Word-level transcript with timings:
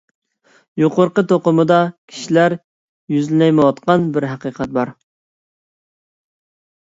يۇقىرىقى 0.83 1.23
توقۇلمىدا 1.31 1.75
كىشىلەر 2.13 2.55
يۈزلىنەلمەيۋاتقان 3.15 4.07
بىر 4.15 4.27
ھەقىقەت 4.31 4.73
بار. 4.79 4.95